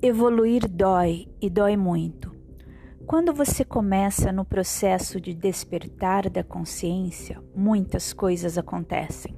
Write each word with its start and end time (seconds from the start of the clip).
Evoluir 0.00 0.68
dói 0.68 1.26
e 1.42 1.50
dói 1.50 1.76
muito. 1.76 2.30
Quando 3.04 3.34
você 3.34 3.64
começa 3.64 4.30
no 4.30 4.44
processo 4.44 5.20
de 5.20 5.34
despertar 5.34 6.30
da 6.30 6.44
consciência, 6.44 7.42
muitas 7.52 8.12
coisas 8.12 8.56
acontecem. 8.56 9.36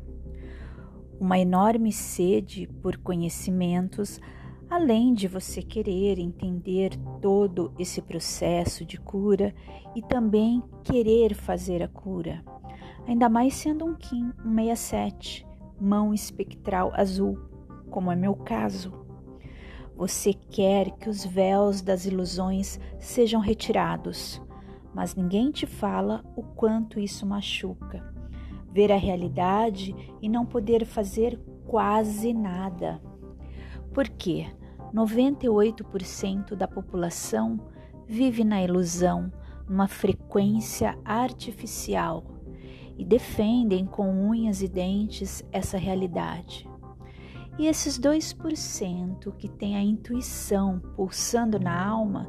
Uma 1.19 1.39
enorme 1.39 1.91
sede 1.91 2.67
por 2.83 2.99
conhecimentos, 2.99 4.21
além 4.69 5.15
de 5.15 5.27
você 5.27 5.63
querer 5.63 6.19
entender 6.19 6.91
todo 7.23 7.73
esse 7.79 8.03
processo 8.03 8.85
de 8.85 9.01
cura 9.01 9.55
e 9.97 10.03
também 10.03 10.63
querer 10.85 11.35
fazer 11.35 11.83
a 11.83 11.89
cura. 11.89 12.45
Ainda 13.07 13.31
mais 13.31 13.55
sendo 13.55 13.87
um 13.87 13.95
Kim 13.95 14.31
167, 14.43 15.47
mão 15.81 16.13
espectral 16.13 16.93
azul, 16.95 17.39
como 17.91 18.13
é 18.13 18.15
meu 18.15 18.35
caso. 18.35 19.00
Você 20.01 20.33
quer 20.33 20.93
que 20.93 21.11
os 21.11 21.27
véus 21.27 21.83
das 21.83 22.07
ilusões 22.07 22.81
sejam 22.99 23.39
retirados, 23.39 24.41
mas 24.95 25.15
ninguém 25.15 25.51
te 25.51 25.67
fala 25.67 26.25
o 26.35 26.43
quanto 26.43 26.99
isso 26.99 27.27
machuca. 27.27 28.03
Ver 28.73 28.91
a 28.93 28.97
realidade 28.97 29.95
e 30.23 30.27
não 30.27 30.47
poder 30.47 30.87
fazer 30.87 31.39
quase 31.67 32.33
nada. 32.33 32.99
Por 33.93 34.09
quê? 34.09 34.47
98% 34.95 36.55
da 36.55 36.67
população 36.67 37.61
vive 38.09 38.43
na 38.43 38.63
ilusão, 38.63 39.31
numa 39.69 39.87
frequência 39.87 40.99
artificial 41.05 42.25
e 42.97 43.05
defendem 43.05 43.85
com 43.85 44.09
unhas 44.09 44.63
e 44.63 44.69
dentes 44.69 45.45
essa 45.53 45.77
realidade. 45.77 46.70
E 47.61 47.67
esses 47.67 48.01
2% 48.01 49.37
que 49.37 49.47
tem 49.47 49.77
a 49.77 49.83
intuição 49.83 50.81
pulsando 50.97 51.61
na 51.61 51.87
alma 51.87 52.27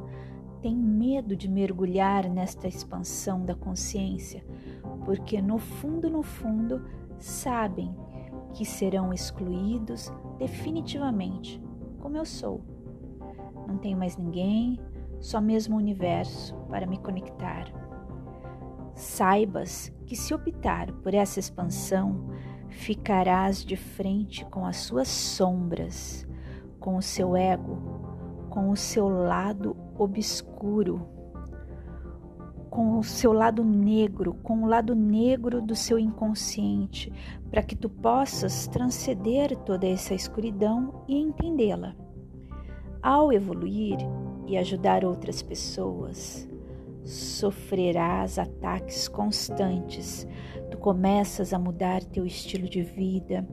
têm 0.60 0.76
medo 0.76 1.34
de 1.34 1.48
mergulhar 1.48 2.28
nesta 2.28 2.68
expansão 2.68 3.42
da 3.42 3.54
consciência, 3.54 4.44
porque 5.06 5.40
no 5.40 5.56
fundo, 5.56 6.10
no 6.10 6.22
fundo, 6.22 6.84
sabem 7.16 7.96
que 8.52 8.66
serão 8.66 9.10
excluídos 9.10 10.12
definitivamente, 10.38 11.58
como 11.98 12.18
eu 12.18 12.26
sou. 12.26 12.62
Não 13.66 13.78
tenho 13.78 13.96
mais 13.96 14.18
ninguém, 14.18 14.78
só 15.18 15.40
mesmo 15.40 15.76
o 15.76 15.78
universo 15.78 16.54
para 16.68 16.86
me 16.86 16.98
conectar. 16.98 17.72
Saibas 18.94 19.90
que 20.04 20.14
se 20.14 20.34
optar 20.34 20.92
por 20.96 21.14
essa 21.14 21.40
expansão, 21.40 22.28
ficarás 22.72 23.64
de 23.64 23.76
frente 23.76 24.44
com 24.46 24.66
as 24.66 24.78
suas 24.78 25.08
sombras, 25.08 26.26
com 26.80 26.96
o 26.96 27.02
seu 27.02 27.36
ego, 27.36 27.78
com 28.50 28.70
o 28.70 28.76
seu 28.76 29.08
lado 29.08 29.76
obscuro, 29.96 31.06
com 32.68 32.98
o 32.98 33.04
seu 33.04 33.32
lado 33.32 33.62
negro, 33.62 34.34
com 34.42 34.62
o 34.62 34.66
lado 34.66 34.94
negro 34.94 35.60
do 35.60 35.76
seu 35.76 35.98
inconsciente, 35.98 37.12
para 37.50 37.62
que 37.62 37.76
tu 37.76 37.88
possas 37.88 38.66
transcender 38.66 39.56
toda 39.58 39.86
essa 39.86 40.14
escuridão 40.14 41.04
e 41.06 41.16
entendê-la. 41.16 41.94
Ao 43.02 43.32
evoluir 43.32 43.98
e 44.46 44.56
ajudar 44.56 45.04
outras 45.04 45.42
pessoas, 45.42 46.48
sofrerás 47.04 48.38
ataques 48.38 49.08
constantes 49.08 50.26
tu 50.72 50.78
começas 50.78 51.52
a 51.52 51.58
mudar 51.58 52.02
teu 52.02 52.24
estilo 52.24 52.66
de 52.66 52.82
vida, 52.82 53.46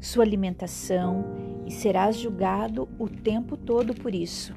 sua 0.00 0.24
alimentação 0.24 1.24
e 1.64 1.70
serás 1.70 2.16
julgado 2.16 2.88
o 2.98 3.08
tempo 3.08 3.56
todo 3.56 3.94
por 3.94 4.12
isso. 4.12 4.52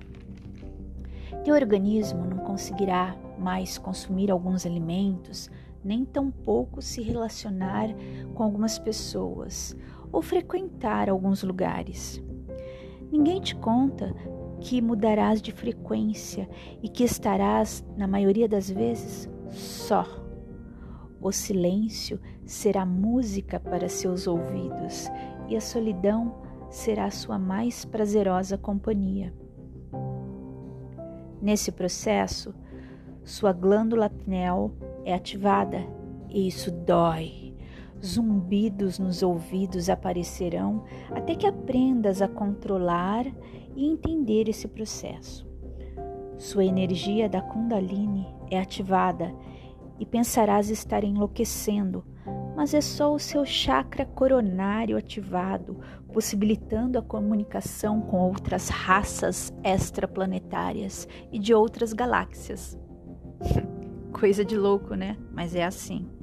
Teu 1.44 1.54
organismo 1.54 2.26
não 2.26 2.38
conseguirá 2.40 3.16
mais 3.38 3.78
consumir 3.78 4.32
alguns 4.32 4.66
alimentos, 4.66 5.52
nem 5.84 6.04
tampouco 6.04 6.82
se 6.82 7.02
relacionar 7.02 7.90
com 8.34 8.44
algumas 8.44 8.80
pessoas 8.80 9.78
ou 10.12 10.22
frequentar 10.22 11.10
alguns 11.10 11.44
lugares. 11.44 12.22
Ninguém 13.12 13.40
te 13.40 13.56
conta 13.56 14.16
que 14.62 14.82
mudarás 14.82 15.42
de 15.42 15.52
frequência 15.52 16.50
e 16.82 16.90
que 16.90 17.04
estarás, 17.04 17.86
na 17.98 18.08
maioria 18.08 18.48
das 18.48 18.70
vezes, 18.70 19.30
só. 19.50 20.06
O 21.22 21.32
silêncio 21.32 22.20
será 22.46 22.86
música 22.86 23.60
para 23.60 23.90
seus 23.90 24.28
ouvidos 24.28 25.10
e 25.48 25.56
a 25.56 25.62
solidão 25.62 26.42
será 26.70 27.10
sua 27.10 27.38
mais 27.38 27.84
prazerosa 27.84 28.58
companhia. 28.58 29.34
Nesse 31.42 31.72
processo, 31.72 32.54
sua 33.24 33.54
glândula 33.54 34.10
pineal 34.10 34.72
é 35.06 35.14
ativada 35.14 35.86
e 36.30 36.48
isso 36.48 36.72
dói. 36.72 37.49
Zumbidos 38.04 38.98
nos 38.98 39.22
ouvidos 39.22 39.90
aparecerão 39.90 40.86
até 41.12 41.36
que 41.36 41.46
aprendas 41.46 42.22
a 42.22 42.28
controlar 42.28 43.26
e 43.76 43.86
entender 43.86 44.48
esse 44.48 44.68
processo. 44.68 45.48
Sua 46.38 46.64
energia 46.64 47.28
da 47.28 47.42
Kundalini 47.42 48.26
é 48.50 48.58
ativada 48.58 49.34
e 50.00 50.06
pensarás 50.06 50.70
estar 50.70 51.04
enlouquecendo, 51.04 52.06
mas 52.56 52.74
é 52.74 52.80
só 52.80 53.14
o 53.14 53.20
seu 53.20 53.46
chakra 53.46 54.06
coronário 54.06 54.98
ativado, 54.98 55.78
possibilitando 56.14 56.98
a 56.98 57.02
comunicação 57.02 58.00
com 58.00 58.22
outras 58.22 58.70
raças 58.70 59.54
extraplanetárias 59.62 61.06
e 61.34 61.38
de 61.38 61.54
outras 61.54 61.92
galáxias. 61.92 62.80
Coisa 64.14 64.46
de 64.46 64.58
louco, 64.58 64.96
né? 64.96 65.18
Mas 65.34 65.54
é 65.54 65.66
assim. 65.66 66.19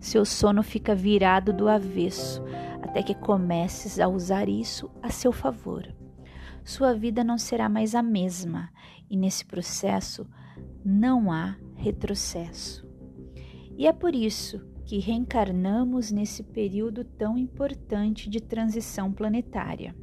Seu 0.00 0.24
sono 0.24 0.62
fica 0.62 0.94
virado 0.94 1.52
do 1.52 1.68
avesso 1.68 2.42
até 2.82 3.02
que 3.02 3.14
comeces 3.14 3.98
a 3.98 4.08
usar 4.08 4.48
isso 4.48 4.90
a 5.02 5.10
seu 5.10 5.32
favor. 5.32 5.86
Sua 6.64 6.94
vida 6.94 7.22
não 7.22 7.38
será 7.38 7.68
mais 7.68 7.94
a 7.94 8.02
mesma 8.02 8.70
e 9.08 9.16
nesse 9.16 9.44
processo 9.44 10.26
não 10.84 11.30
há 11.30 11.56
retrocesso. 11.74 12.86
E 13.76 13.86
é 13.86 13.92
por 13.92 14.14
isso 14.14 14.64
que 14.84 14.98
reencarnamos 14.98 16.10
nesse 16.10 16.42
período 16.42 17.04
tão 17.04 17.36
importante 17.36 18.30
de 18.30 18.40
transição 18.40 19.12
planetária. 19.12 19.94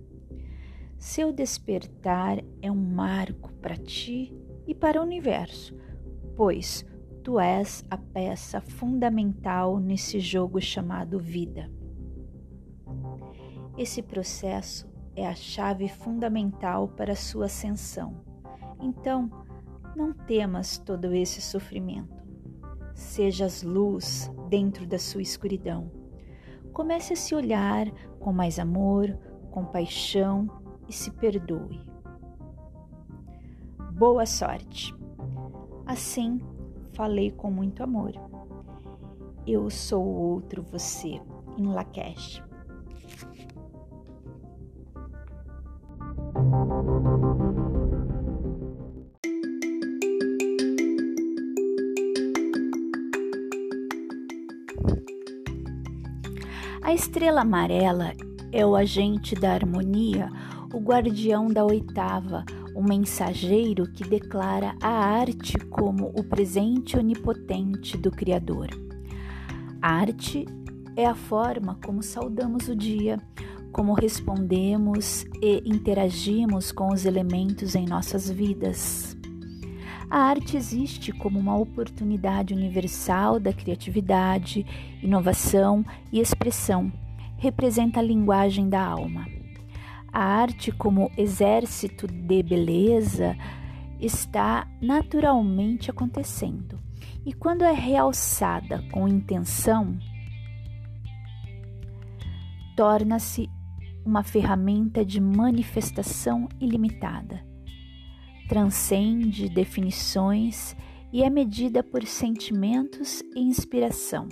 Seu 0.98 1.34
despertar 1.34 2.44
é 2.62 2.72
um 2.72 2.76
marco 2.76 3.52
para 3.54 3.76
ti 3.76 4.34
e 4.68 4.76
para 4.76 5.02
o 5.02 5.04
universo, 5.04 5.76
pois 6.36 6.86
tu 7.24 7.40
és 7.40 7.86
a 7.90 7.98
peça 7.98 8.60
fundamental 8.60 9.80
nesse 9.80 10.20
jogo 10.20 10.60
chamado 10.60 11.18
vida. 11.20 11.72
Esse 13.78 14.02
processo 14.02 14.92
é 15.16 15.26
a 15.28 15.34
chave 15.34 15.88
fundamental 15.88 16.88
para 16.90 17.14
a 17.14 17.16
sua 17.16 17.46
ascensão. 17.46 18.22
Então, 18.80 19.30
não 19.96 20.12
temas 20.12 20.78
todo 20.78 21.14
esse 21.14 21.42
sofrimento 21.42 22.24
sejas 22.94 23.64
luz 23.64 24.32
dentro 24.50 24.86
da 24.86 25.00
sua 25.00 25.22
escuridão. 25.22 25.92
Comece 26.72 27.14
a 27.14 27.16
se 27.16 27.36
olhar 27.36 27.90
com 28.20 28.32
mais 28.32 28.60
amor, 28.60 29.18
compaixão 29.52 30.48
e 30.88 30.94
se 30.94 31.12
perdoe. 31.12 31.82
Boa 33.94 34.26
sorte. 34.26 34.96
Assim, 35.86 36.40
falei 36.94 37.32
com 37.32 37.52
muito 37.52 37.84
amor. 37.84 38.14
Eu 39.46 39.70
sou 39.70 40.04
o 40.04 40.32
outro 40.34 40.64
você, 40.64 41.20
em 41.58 41.68
Lakesh. 41.68 42.42
A 56.82 56.94
estrela 56.94 57.42
amarela 57.42 58.14
é 58.52 58.66
o 58.66 58.76
agente 58.76 59.36
da 59.36 59.54
harmonia, 59.54 60.30
o 60.74 60.80
guardião 60.80 61.48
da 61.48 61.66
oitava, 61.66 62.46
mensageiro 62.84 63.88
que 63.88 64.04
declara 64.04 64.76
a 64.82 64.90
arte 64.90 65.58
como 65.70 66.12
o 66.16 66.24
presente 66.24 66.98
onipotente 66.98 67.98
do 67.98 68.12
Criador. 68.12 68.70
A 69.82 69.94
arte 69.94 70.46
é 70.96 71.06
a 71.06 71.16
forma 71.16 71.78
como 71.84 72.04
saudamos 72.04 72.68
o 72.68 72.76
dia, 72.76 73.18
como 73.72 73.94
respondemos 73.94 75.26
e 75.42 75.64
interagimos 75.66 76.72
com 76.72 76.94
os 76.94 77.06
elementos 77.06 77.76
em 77.76 77.86
nossas 77.86 78.30
vidas. 78.30 79.18
A 80.10 80.20
arte 80.20 80.56
existe 80.56 81.12
como 81.12 81.40
uma 81.40 81.58
oportunidade 81.58 82.54
universal 82.54 83.40
da 83.40 83.52
criatividade, 83.52 84.64
inovação 85.02 85.84
e 86.12 86.20
expressão. 86.20 86.94
Representa 87.36 88.00
a 88.00 88.04
linguagem 88.04 88.70
da 88.70 88.80
alma. 88.80 89.26
A 90.14 90.24
arte, 90.24 90.72
como 90.72 91.12
exército 91.18 92.06
de 92.06 92.44
beleza, 92.44 93.36
está 94.00 94.68
naturalmente 94.80 95.90
acontecendo. 95.90 96.80
E 97.26 97.34
quando 97.34 97.64
é 97.64 97.72
realçada 97.72 98.84
com 98.92 99.08
intenção, 99.08 99.98
torna-se 102.78 103.50
uma 104.06 104.22
ferramenta 104.22 105.04
de 105.04 105.20
manifestação 105.20 106.48
ilimitada. 106.60 107.44
Transcende 108.48 109.50
definições 109.50 110.76
e 111.12 111.24
é 111.24 111.30
medida 111.30 111.82
por 111.82 112.06
sentimentos 112.06 113.24
e 113.36 113.40
inspiração. 113.40 114.30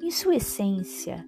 Em 0.00 0.12
sua 0.12 0.36
essência, 0.36 1.26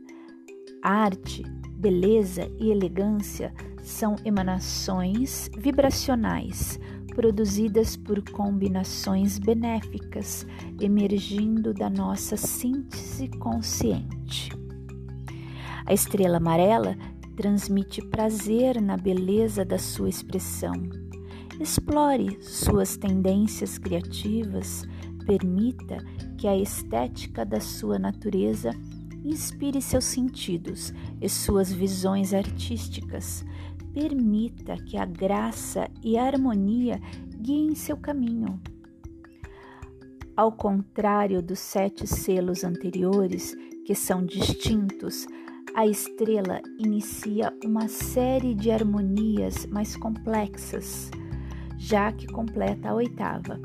arte, 0.81 1.43
beleza 1.79 2.51
e 2.59 2.71
elegância 2.71 3.55
são 3.83 4.17
emanações 4.25 5.49
vibracionais 5.57 6.79
produzidas 7.15 7.97
por 7.97 8.23
combinações 8.31 9.39
benéficas 9.39 10.47
emergindo 10.81 11.73
da 11.73 11.89
nossa 11.89 12.37
síntese 12.37 13.29
consciente. 13.29 14.53
A 15.87 15.93
estrela 15.93 16.37
amarela 16.37 16.97
transmite 17.37 18.03
prazer 18.03 18.81
na 18.81 18.97
beleza 18.97 19.65
da 19.65 19.79
sua 19.79 20.09
expressão. 20.09 20.75
Explore 21.61 22.39
suas 22.41 22.97
tendências 22.97 23.79
criativas, 23.79 24.87
permita 25.25 25.99
que 26.37 26.47
a 26.47 26.57
estética 26.57 27.45
da 27.45 27.61
sua 27.61 27.99
natureza 27.99 28.71
inspire 29.29 29.81
seus 29.81 30.05
sentidos 30.05 30.93
e 31.21 31.29
suas 31.29 31.73
visões 31.73 32.33
artísticas. 32.33 33.45
Permita 33.93 34.77
que 34.77 34.97
a 34.97 35.05
graça 35.05 35.91
e 36.03 36.17
a 36.17 36.25
harmonia 36.25 37.01
guiem 37.37 37.75
seu 37.75 37.97
caminho. 37.97 38.61
Ao 40.37 40.53
contrário 40.53 41.43
dos 41.43 41.59
sete 41.59 42.07
selos 42.07 42.63
anteriores, 42.63 43.57
que 43.85 43.95
são 43.95 44.25
distintos, 44.25 45.27
a 45.75 45.87
estrela 45.87 46.61
inicia 46.79 47.53
uma 47.65 47.89
série 47.89 48.55
de 48.55 48.71
harmonias 48.71 49.67
mais 49.67 49.97
complexas, 49.97 51.11
já 51.77 52.13
que 52.13 52.27
completa 52.27 52.91
a 52.91 52.95
oitava. 52.95 53.61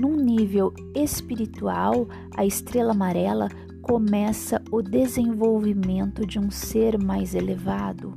Num 0.00 0.16
nível 0.16 0.72
espiritual, 0.94 2.08
a 2.36 2.44
estrela 2.44 2.92
amarela 2.92 3.48
começa 3.84 4.62
o 4.72 4.80
desenvolvimento 4.80 6.26
de 6.26 6.38
um 6.38 6.50
ser 6.50 6.98
mais 6.98 7.34
elevado. 7.34 8.14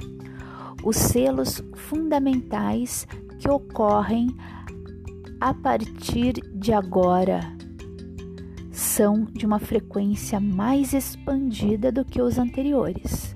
Os 0.82 0.96
selos 0.96 1.62
fundamentais 1.76 3.06
que 3.38 3.50
ocorrem 3.50 4.34
a 5.42 5.54
partir 5.54 6.36
de 6.54 6.72
agora 6.72 7.42
são 8.72 9.26
de 9.26 9.46
uma 9.46 9.60
frequência 9.60 10.40
mais 10.40 10.94
expandida 10.94 11.92
do 11.92 12.06
que 12.06 12.22
os 12.22 12.38
anteriores. 12.38 13.27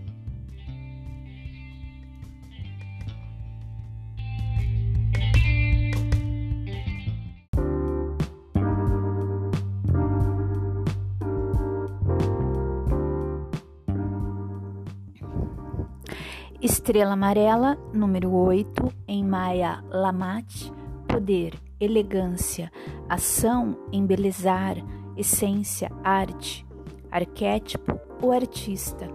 Estrela 16.82 17.14
amarela, 17.14 17.78
número 17.94 18.34
8, 18.34 18.92
em 19.08 19.24
Maia 19.24 19.84
Lamate, 19.92 20.74
poder, 21.08 21.54
elegância, 21.80 22.72
ação, 23.08 23.78
embelezar, 23.92 24.78
essência, 25.16 25.92
arte, 26.04 26.66
arquétipo, 27.12 28.00
o 28.20 28.32
artista. 28.32 29.08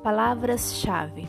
Palavras-chave: 0.00 1.28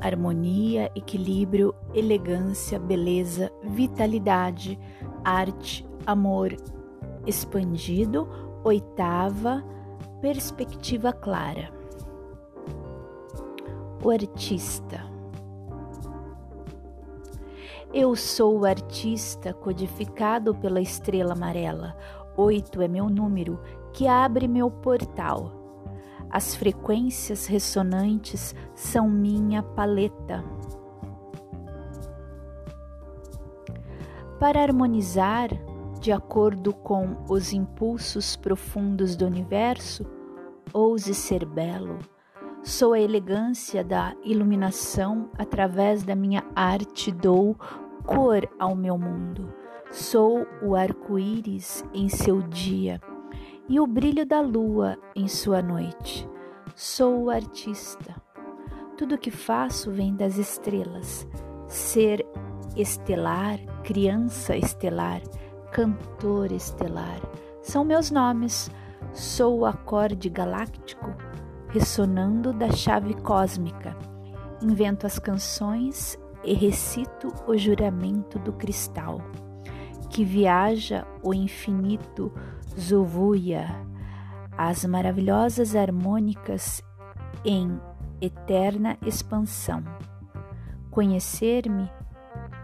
harmonia, 0.00 0.90
equilíbrio, 0.94 1.74
elegância, 1.92 2.78
beleza, 2.78 3.52
vitalidade, 3.62 4.78
arte, 5.22 5.86
amor, 6.06 6.56
expandido, 7.26 8.26
oitava, 8.64 9.62
perspectiva 10.22 11.12
clara 11.12 11.76
o 14.02 14.10
artista. 14.10 15.07
Eu 17.92 18.14
sou 18.14 18.60
o 18.60 18.64
artista 18.66 19.54
codificado 19.54 20.54
pela 20.54 20.78
estrela 20.78 21.32
amarela. 21.32 21.96
Oito 22.36 22.82
é 22.82 22.86
meu 22.86 23.08
número 23.08 23.58
que 23.94 24.06
abre 24.06 24.46
meu 24.46 24.70
portal. 24.70 25.50
As 26.30 26.54
frequências 26.54 27.46
ressonantes 27.46 28.54
são 28.74 29.08
minha 29.08 29.62
paleta. 29.62 30.44
Para 34.38 34.62
harmonizar 34.62 35.48
de 35.98 36.12
acordo 36.12 36.74
com 36.74 37.16
os 37.26 37.54
impulsos 37.54 38.36
profundos 38.36 39.16
do 39.16 39.24
universo, 39.24 40.04
ouse 40.74 41.14
ser 41.14 41.46
belo 41.46 41.98
Sou 42.62 42.92
a 42.92 43.00
elegância 43.00 43.84
da 43.84 44.14
iluminação 44.24 45.30
através 45.38 46.02
da 46.02 46.14
minha 46.14 46.44
arte, 46.54 47.12
dou 47.12 47.56
cor 48.04 48.48
ao 48.58 48.74
meu 48.74 48.98
mundo. 48.98 49.52
Sou 49.90 50.46
o 50.60 50.74
arco-íris 50.74 51.84
em 51.94 52.08
seu 52.08 52.42
dia 52.42 53.00
e 53.68 53.78
o 53.78 53.86
brilho 53.86 54.26
da 54.26 54.40
lua 54.40 54.98
em 55.14 55.28
sua 55.28 55.62
noite. 55.62 56.28
Sou 56.74 57.24
o 57.24 57.30
artista. 57.30 58.14
Tudo 58.96 59.16
que 59.16 59.30
faço 59.30 59.92
vem 59.92 60.14
das 60.14 60.36
estrelas. 60.36 61.26
Ser 61.68 62.26
estelar, 62.76 63.58
criança 63.84 64.56
estelar, 64.56 65.22
cantor 65.70 66.50
estelar 66.50 67.20
são 67.62 67.84
meus 67.84 68.10
nomes. 68.10 68.70
Sou 69.12 69.60
o 69.60 69.66
acorde 69.66 70.28
galáctico 70.28 71.14
ressonando 71.68 72.52
da 72.52 72.70
chave 72.70 73.14
cósmica. 73.14 73.96
Invento 74.62 75.06
as 75.06 75.18
canções 75.18 76.18
e 76.44 76.54
recito 76.54 77.32
o 77.46 77.56
juramento 77.56 78.38
do 78.38 78.52
cristal, 78.52 79.20
que 80.10 80.24
viaja 80.24 81.06
o 81.22 81.34
infinito 81.34 82.32
Zovuia, 82.78 83.68
as 84.56 84.84
maravilhosas 84.84 85.76
harmônicas 85.76 86.82
em 87.44 87.78
eterna 88.20 88.96
expansão. 89.04 89.82
Conhecer-me 90.90 91.90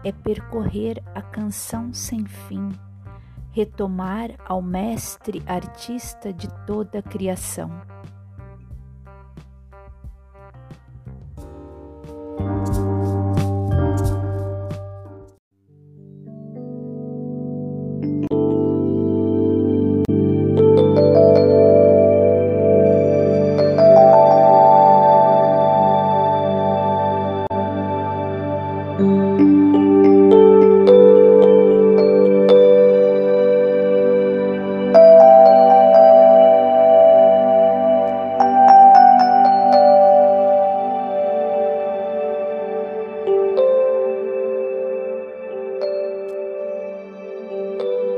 é 0.03 0.11
percorrer 0.11 1.01
a 1.13 1.21
canção 1.21 1.93
sem 1.93 2.25
fim, 2.25 2.69
retomar 3.51 4.31
ao 4.45 4.61
mestre 4.61 5.41
artista 5.47 6.33
de 6.33 6.47
toda 6.65 6.99
a 6.99 7.01
criação. 7.01 7.71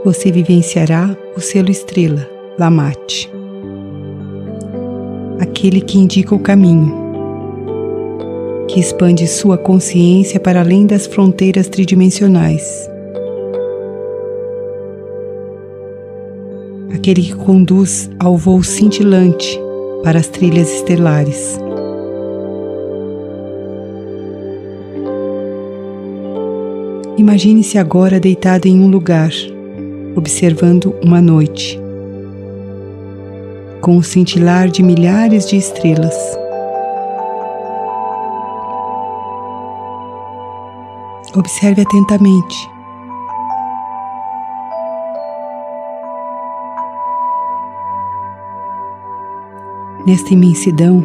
Você 0.07 0.31
vivenciará 0.31 1.17
o 1.35 1.41
selo 1.41 1.69
estrela, 1.69 2.25
Lamate, 2.57 3.29
aquele 5.37 5.81
que 5.81 5.97
indica 5.97 6.33
o 6.33 6.39
caminho, 6.39 6.95
que 8.69 8.79
expande 8.79 9.27
sua 9.27 9.57
consciência 9.57 10.39
para 10.39 10.61
além 10.61 10.85
das 10.85 11.07
fronteiras 11.07 11.67
tridimensionais, 11.67 12.89
aquele 16.95 17.21
que 17.21 17.35
conduz 17.35 18.09
ao 18.17 18.37
voo 18.37 18.63
cintilante 18.63 19.59
para 20.05 20.19
as 20.19 20.29
trilhas 20.29 20.71
estelares. 20.71 21.59
Imagine-se 27.17 27.77
agora 27.77 28.21
deitado 28.21 28.67
em 28.67 28.79
um 28.79 28.87
lugar, 28.89 29.31
observando 30.17 30.95
uma 31.03 31.21
noite, 31.21 31.79
com 33.81 33.97
o 33.97 34.03
cintilar 34.03 34.67
de 34.67 34.81
milhares 34.81 35.47
de 35.47 35.55
estrelas. 35.55 36.15
Observe 41.35 41.83
atentamente. 41.83 42.69
Nesta 50.07 50.33
imensidão, 50.33 51.03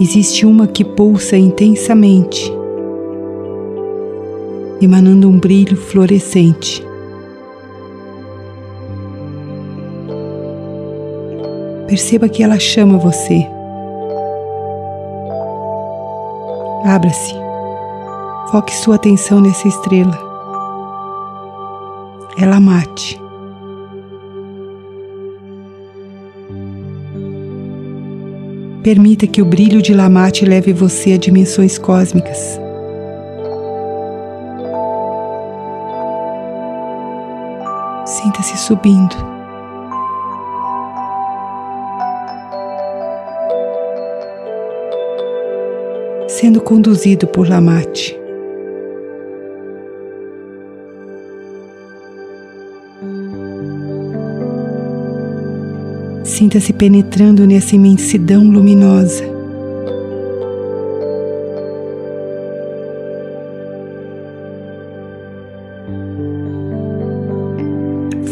existe 0.00 0.44
uma 0.44 0.66
que 0.66 0.84
pulsa 0.84 1.36
intensamente 1.36 2.52
emanando 4.80 5.28
um 5.28 5.38
brilho 5.38 5.76
fluorescente. 5.76 6.84
Perceba 11.86 12.28
que 12.28 12.42
ela 12.42 12.58
chama 12.58 12.98
você. 12.98 13.46
Abra-se. 16.84 17.34
Foque 18.50 18.74
sua 18.74 18.96
atenção 18.96 19.40
nessa 19.40 19.66
estrela. 19.66 20.18
Ela 22.38 22.60
mate. 22.60 23.20
Permita 28.82 29.26
que 29.26 29.40
o 29.40 29.46
brilho 29.46 29.80
de 29.80 29.94
Lamate 29.94 30.44
leve 30.44 30.72
você 30.72 31.14
a 31.14 31.16
dimensões 31.16 31.78
cósmicas. 31.78 32.60
Sinta-se 38.04 38.58
subindo. 38.58 39.33
Sendo 46.44 46.60
conduzido 46.60 47.26
por 47.26 47.48
Lamate. 47.48 48.14
Sinta-se 56.22 56.74
penetrando 56.74 57.46
nessa 57.46 57.74
imensidão 57.74 58.44
luminosa. 58.44 59.24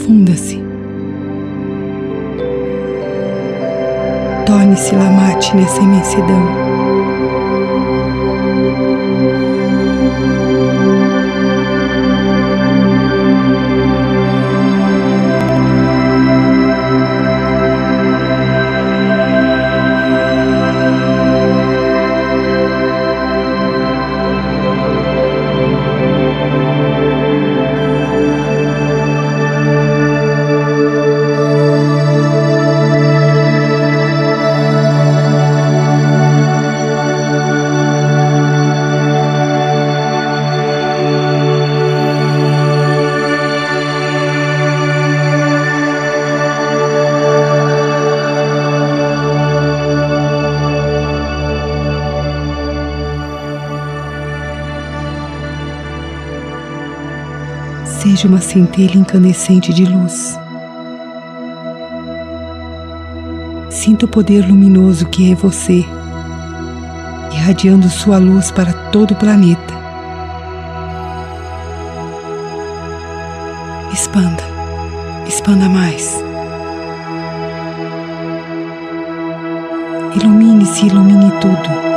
Funda-se. 0.05 0.61
Torne-se 4.45 4.95
lamate 4.95 5.57
nessa 5.57 5.81
imensidão. 5.81 6.62
Seja 58.23 58.29
uma 58.29 58.41
centelha 58.41 58.97
incandescente 58.97 59.73
de 59.73 59.85
luz. 59.85 60.39
Sinta 63.69 64.07
o 64.07 64.09
poder 64.09 64.47
luminoso 64.47 65.07
que 65.07 65.33
é 65.33 65.35
você, 65.35 65.85
irradiando 67.33 67.89
sua 67.89 68.19
luz 68.19 68.53
para 68.53 68.73
todo 68.91 69.11
o 69.13 69.17
planeta. 69.17 69.75
Expanda, 73.93 74.45
expanda 75.27 75.69
mais. 75.69 76.15
Ilumine-se, 80.15 80.87
ilumine 80.87 81.33
tudo. 81.41 81.92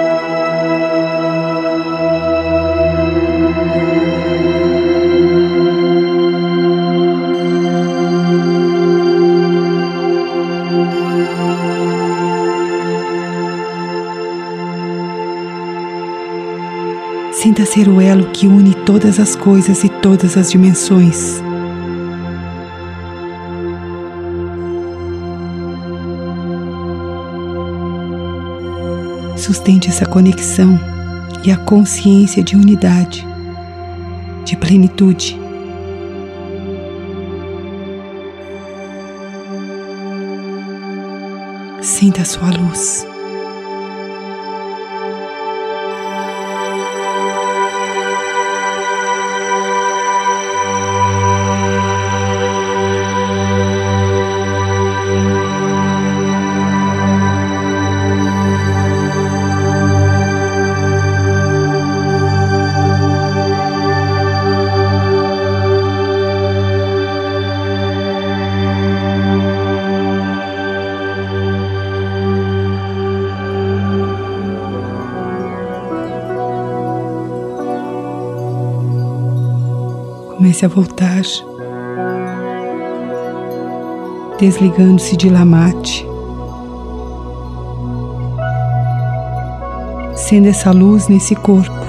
Sinta 17.55 17.71
ser 17.71 17.87
o 17.87 18.01
elo 18.01 18.31
que 18.31 18.47
une 18.47 18.73
todas 18.73 19.17
as 19.17 19.33
coisas 19.33 19.85
e 19.85 19.87
todas 19.87 20.35
as 20.35 20.51
dimensões. 20.51 21.41
Sustente 29.37 29.87
essa 29.87 30.05
conexão 30.05 30.77
e 31.45 31.51
a 31.51 31.55
consciência 31.55 32.43
de 32.43 32.57
unidade, 32.57 33.25
de 34.43 34.57
plenitude. 34.57 35.39
Sinta 41.81 42.23
a 42.23 42.25
sua 42.25 42.49
luz. 42.49 43.14
A 80.63 80.67
voltar, 80.69 81.21
desligando-se 84.39 85.17
de 85.17 85.29
Lamate, 85.29 86.07
sendo 90.15 90.47
essa 90.47 90.71
luz 90.71 91.09
nesse 91.09 91.35
corpo. 91.35 91.85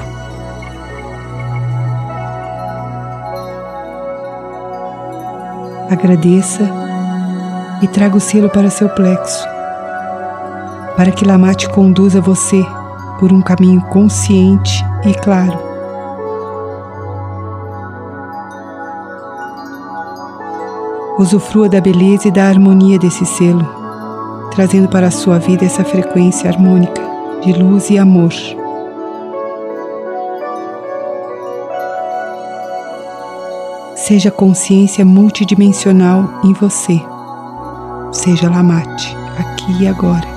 Agradeça 5.89 6.69
e 7.83 7.89
traga 7.89 8.17
o 8.17 8.21
selo 8.21 8.51
para 8.51 8.69
seu 8.69 8.89
plexo, 8.89 9.47
para 10.97 11.13
que 11.13 11.25
Lamate 11.25 11.69
conduza 11.71 12.21
você 12.21 12.67
por 13.21 13.33
um 13.33 13.41
caminho 13.41 13.81
consciente 13.87 14.85
e 15.07 15.15
claro. 15.15 15.66
Usufrua 21.19 21.69
da 21.69 21.81
beleza 21.81 22.29
e 22.29 22.31
da 22.31 22.45
harmonia 22.45 22.99
desse 22.99 23.25
selo, 23.25 23.67
trazendo 24.51 24.89
para 24.89 25.07
a 25.07 25.11
sua 25.11 25.39
vida 25.39 25.65
essa 25.65 25.85
frequência 25.85 26.51
harmônica 26.51 27.03
de 27.43 27.53
luz 27.53 27.91
e 27.91 27.99
amor. 27.99 28.33
seja 34.07 34.31
consciência 34.31 35.05
multidimensional 35.05 36.41
em 36.45 36.53
você. 36.53 37.03
Seja 38.13 38.49
Lamate, 38.49 39.17
aqui 39.37 39.83
e 39.83 39.89
agora. 39.89 40.36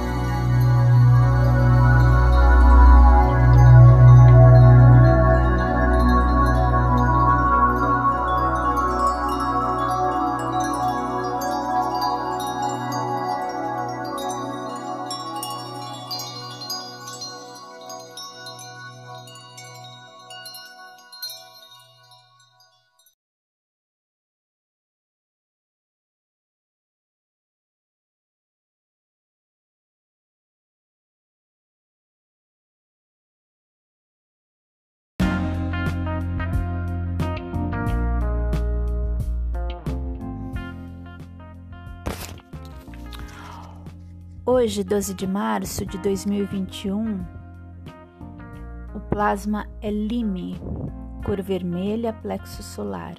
Hoje, 44.51 44.83
12 44.83 45.13
de 45.13 45.27
março 45.27 45.85
de 45.85 45.95
2021, 45.99 47.23
o 48.95 48.99
plasma 49.01 49.69
é 49.79 49.91
Lime, 49.91 50.59
cor 51.23 51.39
vermelha, 51.39 52.11
plexo 52.11 52.63
solar. 52.63 53.13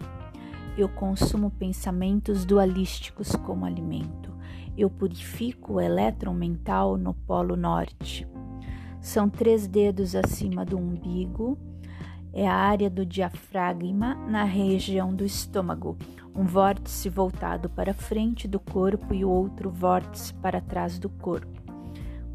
Eu 0.77 0.89
consumo 0.89 1.49
pensamentos 1.53 2.45
dualísticos 2.45 3.37
como 3.37 3.65
alimento. 3.65 4.35
Eu 4.77 4.91
purifico 4.91 5.75
o 5.75 5.81
elétron 5.81 6.35
mental 6.35 6.97
no 6.97 7.15
polo 7.15 7.55
norte. 7.55 8.27
São 9.01 9.29
três 9.29 9.69
dedos 9.69 10.17
acima 10.17 10.65
do 10.65 10.77
umbigo. 10.77 11.57
É 12.33 12.47
a 12.47 12.55
área 12.55 12.89
do 12.89 13.05
diafragma 13.05 14.15
na 14.15 14.45
região 14.45 15.15
do 15.15 15.25
estômago, 15.25 15.97
um 16.35 16.45
vórtice 16.45 17.09
voltado 17.09 17.69
para 17.69 17.93
frente 17.93 18.47
do 18.47 18.61
corpo 18.61 19.13
e 19.13 19.25
o 19.25 19.31
outro 19.31 19.69
vórtice 19.69 20.33
para 20.35 20.61
trás 20.61 20.99
do 20.99 21.09
corpo. 21.09 21.61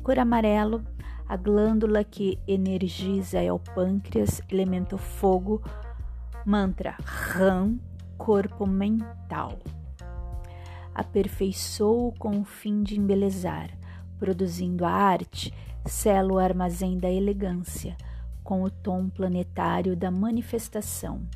Cor 0.04 0.20
amarelo, 0.20 0.84
a 1.28 1.38
glândula 1.38 2.04
que 2.04 2.38
energiza 2.48 3.42
é 3.42 3.52
o 3.52 3.58
pâncreas, 3.58 4.42
elemento 4.52 4.98
fogo, 4.98 5.64
mantra 6.46 6.96
Ram, 7.04 7.80
corpo 8.18 8.68
mental. 8.68 9.58
Aperfeiçoo 10.94 12.14
com 12.20 12.42
o 12.42 12.46
fim 12.46 12.84
de 12.84 13.00
embelezar, 13.00 13.70
produzindo 14.20 14.86
a 14.86 14.92
arte, 14.92 15.54
selo 15.86 16.36
o 16.36 16.40
armazém 16.40 16.98
da 16.98 17.10
elegância, 17.10 17.98
com 18.46 18.64
o 18.64 18.70
tom 18.70 19.10
planetário 19.10 19.94
da 19.94 20.10
manifestação 20.10 21.28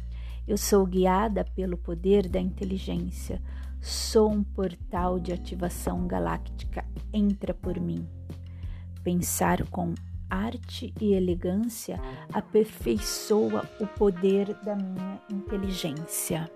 eu 0.49 0.57
sou 0.57 0.83
guiada 0.83 1.45
pelo 1.55 1.77
poder 1.77 2.27
da 2.27 2.39
inteligência. 2.39 3.39
Sou 3.79 4.31
um 4.31 4.43
portal 4.43 5.19
de 5.19 5.31
ativação 5.31 6.07
galáctica. 6.07 6.83
Entra 7.13 7.53
por 7.53 7.79
mim. 7.79 8.09
Pensar 9.03 9.63
com 9.67 9.93
arte 10.27 10.91
e 10.99 11.13
elegância 11.13 11.99
aperfeiçoa 12.33 13.63
o 13.79 13.85
poder 13.85 14.55
da 14.63 14.75
minha 14.75 15.21
inteligência. 15.31 16.49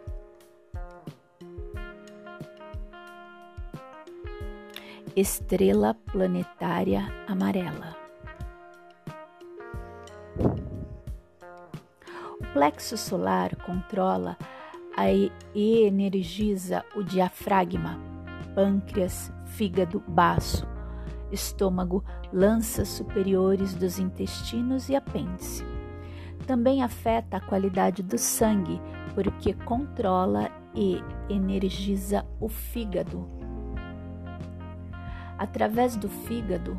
Estrela 5.15 5.93
planetária 5.93 7.03
amarela. 7.27 8.02
Plexo 12.53 12.95
solar 12.95 13.55
controla 13.55 14.37
e 15.55 15.81
energiza 15.81 16.85
o 16.95 17.01
diafragma, 17.01 17.99
pâncreas, 18.53 19.33
fígado, 19.47 20.03
baço, 20.07 20.67
estômago, 21.31 22.03
lanças 22.31 22.89
superiores 22.89 23.73
dos 23.73 23.97
intestinos 23.97 24.87
e 24.87 24.95
apêndice. 24.95 25.65
Também 26.45 26.83
afeta 26.83 27.37
a 27.37 27.41
qualidade 27.41 28.03
do 28.03 28.19
sangue, 28.19 28.79
porque 29.15 29.53
controla 29.53 30.51
e 30.75 31.01
energiza 31.27 32.23
o 32.39 32.47
fígado. 32.47 33.27
Através 35.39 35.95
do 35.95 36.07
fígado, 36.07 36.77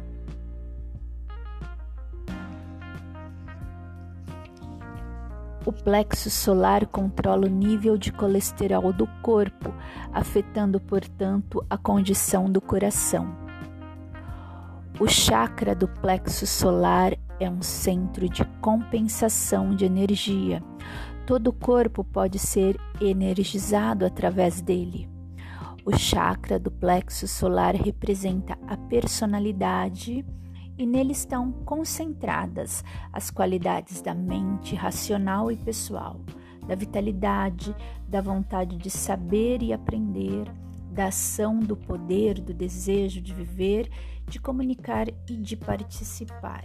O 5.66 5.72
plexo 5.72 6.28
solar 6.28 6.86
controla 6.86 7.46
o 7.46 7.50
nível 7.50 7.96
de 7.96 8.12
colesterol 8.12 8.92
do 8.92 9.06
corpo, 9.22 9.72
afetando, 10.12 10.78
portanto, 10.78 11.64
a 11.70 11.78
condição 11.78 12.50
do 12.50 12.60
coração. 12.60 13.34
O 15.00 15.08
chakra 15.08 15.74
do 15.74 15.88
plexo 15.88 16.46
solar 16.46 17.14
é 17.40 17.48
um 17.48 17.62
centro 17.62 18.28
de 18.28 18.44
compensação 18.60 19.74
de 19.74 19.86
energia. 19.86 20.62
Todo 21.26 21.48
o 21.48 21.52
corpo 21.52 22.04
pode 22.04 22.38
ser 22.38 22.78
energizado 23.00 24.04
através 24.04 24.60
dele. 24.60 25.08
O 25.82 25.96
chakra 25.96 26.58
do 26.58 26.70
plexo 26.70 27.26
solar 27.26 27.74
representa 27.74 28.58
a 28.68 28.76
personalidade 28.76 30.26
e 30.76 30.86
nele 30.86 31.12
estão 31.12 31.52
concentradas 31.52 32.84
as 33.12 33.30
qualidades 33.30 34.02
da 34.02 34.14
mente 34.14 34.74
racional 34.74 35.50
e 35.50 35.56
pessoal, 35.56 36.20
da 36.66 36.74
vitalidade, 36.74 37.74
da 38.08 38.20
vontade 38.20 38.76
de 38.76 38.90
saber 38.90 39.62
e 39.62 39.72
aprender, 39.72 40.50
da 40.90 41.06
ação, 41.06 41.60
do 41.60 41.76
poder, 41.76 42.40
do 42.40 42.54
desejo 42.54 43.20
de 43.20 43.32
viver, 43.32 43.90
de 44.26 44.40
comunicar 44.40 45.08
e 45.28 45.36
de 45.36 45.56
participar. 45.56 46.64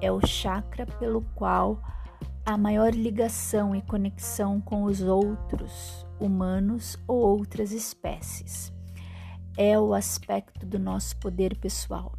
É 0.00 0.10
o 0.12 0.24
chakra 0.26 0.86
pelo 0.86 1.22
qual 1.34 1.80
a 2.44 2.58
maior 2.58 2.92
ligação 2.92 3.74
e 3.74 3.80
conexão 3.80 4.60
com 4.60 4.84
os 4.84 5.00
outros, 5.00 6.06
humanos 6.20 6.98
ou 7.06 7.18
outras 7.18 7.72
espécies. 7.72 8.72
É 9.56 9.78
o 9.78 9.94
aspecto 9.94 10.66
do 10.66 10.78
nosso 10.78 11.16
poder 11.16 11.56
pessoal 11.56 12.12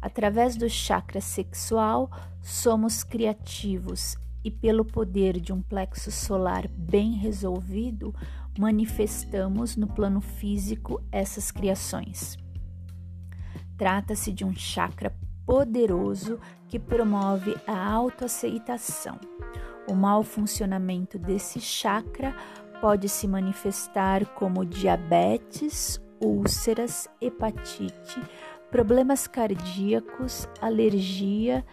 Através 0.00 0.56
do 0.56 0.68
chakra 0.68 1.20
sexual, 1.20 2.10
somos 2.40 3.02
criativos 3.02 4.16
e, 4.44 4.50
pelo 4.50 4.84
poder 4.84 5.40
de 5.40 5.52
um 5.52 5.60
plexo 5.60 6.10
solar 6.10 6.68
bem 6.68 7.12
resolvido, 7.14 8.14
manifestamos 8.58 9.76
no 9.76 9.86
plano 9.86 10.20
físico 10.20 11.02
essas 11.10 11.50
criações. 11.50 12.36
Trata-se 13.76 14.32
de 14.32 14.44
um 14.44 14.54
chakra 14.54 15.14
poderoso 15.44 16.38
que 16.68 16.78
promove 16.78 17.56
a 17.66 17.90
autoaceitação. 17.92 19.18
O 19.88 19.94
mau 19.94 20.22
funcionamento 20.22 21.18
desse 21.18 21.60
chakra 21.60 22.36
pode 22.80 23.08
se 23.08 23.26
manifestar 23.26 24.26
como 24.34 24.64
diabetes, 24.64 26.00
úlceras, 26.20 27.08
hepatite, 27.20 28.20
problemas 28.70 29.26
cardíacos, 29.26 30.48
alergia, 30.60 31.64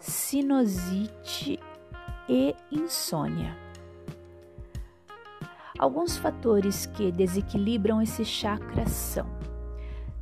sinusite 0.00 1.58
e 2.28 2.54
insônia. 2.70 3.56
Alguns 5.78 6.16
fatores 6.16 6.86
que 6.86 7.10
desequilibram 7.10 8.00
esse 8.00 8.24
chakra 8.24 8.86
são 8.86 9.26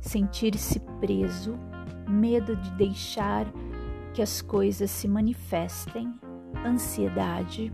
sentir-se 0.01 0.79
preso, 0.99 1.57
medo 2.07 2.55
de 2.55 2.71
deixar 2.71 3.45
que 4.13 4.21
as 4.21 4.41
coisas 4.41 4.89
se 4.91 5.07
manifestem, 5.07 6.13
ansiedade, 6.65 7.71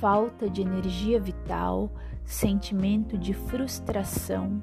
falta 0.00 0.48
de 0.48 0.62
energia 0.62 1.20
vital, 1.20 1.92
sentimento 2.24 3.16
de 3.18 3.32
frustração, 3.34 4.60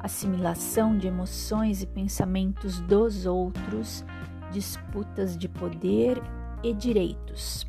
assimilação 0.00 0.96
de 0.96 1.06
emoções 1.06 1.82
e 1.82 1.86
pensamentos 1.86 2.80
dos 2.80 3.26
outros, 3.26 4.04
disputas 4.50 5.36
de 5.36 5.48
poder 5.48 6.22
e 6.62 6.72
direitos, 6.72 7.66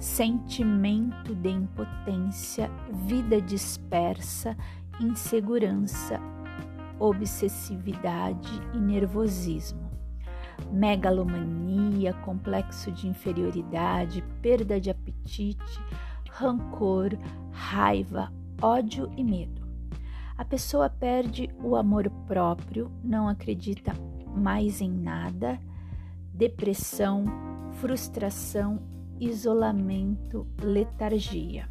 sentimento 0.00 1.34
de 1.34 1.50
impotência, 1.50 2.70
vida 3.06 3.40
dispersa, 3.40 4.56
insegurança, 5.00 6.20
obsessividade 6.98 8.50
e 8.74 8.78
nervosismo, 8.78 9.88
megalomania, 10.72 12.12
complexo 12.14 12.90
de 12.90 13.06
inferioridade, 13.06 14.24
perda 14.42 14.80
de 14.80 14.90
apetite, 14.90 15.80
rancor, 16.30 17.16
raiva, 17.52 18.32
ódio 18.60 19.10
e 19.16 19.22
medo. 19.22 19.67
A 20.38 20.44
pessoa 20.44 20.88
perde 20.88 21.50
o 21.60 21.74
amor 21.74 22.08
próprio, 22.28 22.92
não 23.02 23.28
acredita 23.28 23.92
mais 24.36 24.80
em 24.80 24.88
nada, 24.88 25.58
depressão, 26.32 27.24
frustração, 27.72 28.80
isolamento, 29.18 30.46
letargia. 30.62 31.68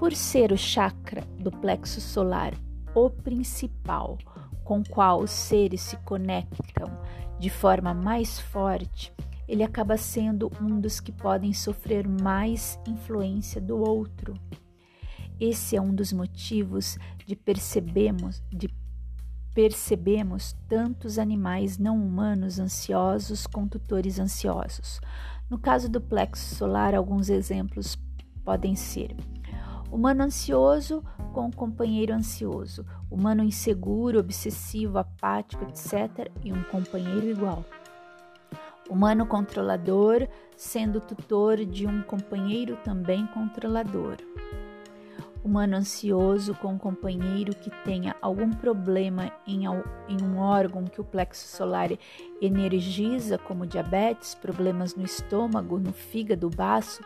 Por 0.00 0.12
ser 0.12 0.50
o 0.50 0.56
chakra 0.58 1.22
do 1.38 1.52
plexo 1.52 2.00
solar 2.00 2.52
o 2.92 3.08
principal 3.08 4.18
com 4.64 4.82
qual 4.82 5.20
os 5.20 5.30
seres 5.30 5.80
se 5.80 5.96
conectam 5.98 6.90
de 7.38 7.48
forma 7.48 7.94
mais 7.94 8.40
forte, 8.40 9.12
ele 9.46 9.62
acaba 9.62 9.96
sendo 9.96 10.50
um 10.60 10.80
dos 10.80 10.98
que 10.98 11.12
podem 11.12 11.52
sofrer 11.52 12.08
mais 12.08 12.78
influência 12.86 13.60
do 13.60 13.78
outro. 13.78 14.34
Esse 15.40 15.76
é 15.76 15.80
um 15.80 15.94
dos 15.94 16.12
motivos 16.12 16.98
de 17.26 17.36
percebemos, 17.36 18.42
de 18.50 18.68
percebemos 19.54 20.56
tantos 20.68 21.18
animais 21.18 21.78
não 21.78 21.96
humanos 21.96 22.58
ansiosos 22.58 23.46
com 23.46 23.66
tutores 23.66 24.18
ansiosos. 24.18 25.00
No 25.48 25.58
caso 25.58 25.88
do 25.88 26.00
plexo 26.00 26.54
solar, 26.54 26.94
alguns 26.94 27.28
exemplos 27.28 27.96
podem 28.44 28.74
ser 28.74 29.14
Humano 29.90 30.24
ansioso 30.24 31.02
com 31.32 31.50
companheiro 31.50 32.12
ansioso, 32.12 32.84
humano 33.10 33.42
inseguro, 33.42 34.18
obsessivo, 34.18 34.98
apático, 34.98 35.64
etc., 35.64 36.30
e 36.44 36.52
um 36.52 36.62
companheiro 36.64 37.26
igual. 37.26 37.64
Humano 38.90 39.26
controlador, 39.26 40.28
sendo 40.56 41.00
tutor 41.00 41.64
de 41.64 41.86
um 41.86 42.02
companheiro 42.02 42.76
também 42.84 43.26
controlador 43.28 44.16
humano 45.48 45.76
ansioso 45.76 46.54
com 46.54 46.74
um 46.74 46.78
companheiro 46.78 47.54
que 47.54 47.70
tenha 47.82 48.14
algum 48.20 48.50
problema 48.50 49.32
em, 49.46 49.64
em, 49.64 50.22
um 50.22 50.38
órgão 50.38 50.84
que 50.84 51.00
o 51.00 51.04
plexo 51.04 51.48
solar 51.56 51.88
energiza, 52.40 53.38
como 53.38 53.66
diabetes, 53.66 54.34
problemas 54.34 54.94
no 54.94 55.04
estômago, 55.04 55.78
no 55.78 55.92
fígado, 55.92 56.50
baço, 56.50 57.02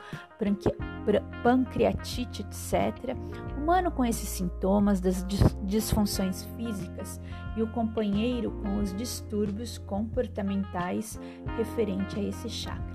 pancreatite, 1.45 2.43
etc. 2.43 3.17
Humano 3.57 3.93
com 3.93 4.05
esses 4.05 4.29
sintomas 4.29 5.01
das 5.01 5.25
disfunções 5.63 6.43
físicas 6.57 7.21
e 7.57 7.63
o 7.63 7.69
companheiro 7.69 8.51
com 8.63 8.79
os 8.79 8.93
distúrbios 8.93 9.79
comportamentais 9.79 11.19
referente 11.57 12.19
a 12.19 12.23
esse 12.25 12.49
chakra 12.49 12.92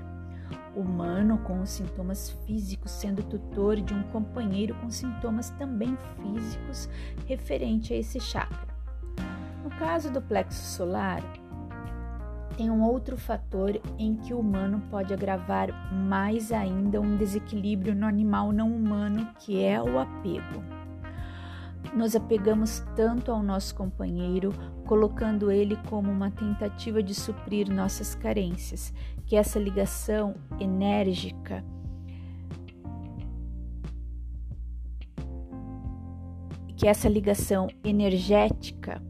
humano 0.79 1.39
com 1.39 1.61
os 1.61 1.69
sintomas 1.69 2.29
físicos, 2.45 2.91
sendo 2.91 3.23
tutor 3.23 3.77
de 3.77 3.93
um 3.93 4.03
companheiro 4.03 4.75
com 4.75 4.89
sintomas 4.89 5.49
também 5.51 5.97
físicos 6.15 6.89
referente 7.27 7.93
a 7.93 7.97
esse 7.97 8.19
chakra. 8.19 8.75
No 9.63 9.69
caso 9.71 10.11
do 10.11 10.21
plexo 10.21 10.63
solar, 10.63 11.21
tem 12.55 12.71
um 12.71 12.83
outro 12.83 13.17
fator 13.17 13.79
em 13.99 14.15
que 14.15 14.33
o 14.33 14.39
humano 14.39 14.81
pode 14.89 15.13
agravar 15.13 15.69
mais 15.93 16.51
ainda 16.51 16.99
um 16.99 17.15
desequilíbrio 17.15 17.93
no 17.93 18.07
animal 18.07 18.51
não 18.51 18.73
humano, 18.73 19.27
que 19.39 19.63
é 19.63 19.81
o 19.81 19.99
apego. 19.99 20.76
Nos 21.95 22.15
apegamos 22.15 22.83
tanto 22.95 23.31
ao 23.31 23.41
nosso 23.41 23.73
companheiro, 23.75 24.53
colocando 24.85 25.51
ele 25.51 25.75
como 25.89 26.11
uma 26.11 26.29
tentativa 26.29 27.01
de 27.01 27.13
suprir 27.13 27.69
nossas 27.69 28.13
carências, 28.13 28.93
que 29.25 29.35
essa 29.35 29.59
ligação 29.59 30.35
enérgica 30.59 31.63
que 36.77 36.87
essa 36.87 37.09
ligação 37.09 37.67
energética 37.83 39.01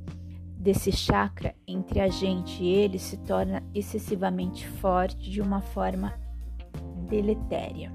desse 0.57 0.89
chakra 0.89 1.53
entre 1.67 1.99
a 1.99 2.07
gente 2.07 2.63
e 2.63 2.67
ele 2.67 2.97
se 2.97 3.17
torna 3.17 3.61
excessivamente 3.75 4.65
forte 4.65 5.29
de 5.29 5.41
uma 5.41 5.61
forma 5.61 6.13
deletéria. 7.09 7.91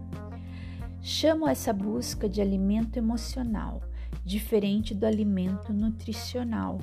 Chamo 1.01 1.49
essa 1.49 1.73
busca 1.73 2.29
de 2.29 2.41
alimento 2.43 2.99
emocional 2.99 3.83
diferente 4.25 4.95
do 4.95 5.07
alimento 5.07 5.73
nutricional, 5.73 6.79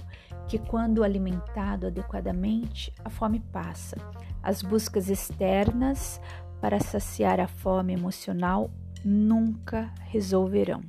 que, 0.47 0.57
quando 0.57 1.03
alimentado 1.03 1.87
adequadamente, 1.87 2.93
a 3.03 3.09
fome 3.09 3.39
passa. 3.39 3.97
As 4.41 4.61
buscas 4.61 5.09
externas 5.09 6.19
para 6.59 6.79
saciar 6.79 7.39
a 7.39 7.47
fome 7.47 7.93
emocional 7.93 8.69
nunca 9.03 9.93
resolverão. 10.01 10.81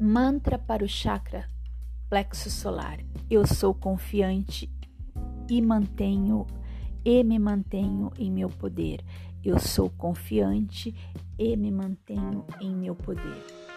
Mantra 0.00 0.58
para 0.58 0.84
o 0.84 0.88
chakra 0.88 1.48
plexo 2.08 2.50
solar. 2.50 2.98
Eu 3.28 3.46
sou 3.46 3.74
confiante 3.74 4.70
e 5.48 5.60
mantenho 5.60 6.46
e 7.04 7.22
me 7.22 7.38
mantenho 7.38 8.10
em 8.18 8.30
meu 8.30 8.48
poder. 8.48 9.04
Eu 9.44 9.58
sou 9.58 9.88
confiante 9.90 10.94
e 11.38 11.56
me 11.56 11.70
mantenho 11.70 12.44
em 12.60 12.74
meu 12.74 12.94
poder. 12.94 13.67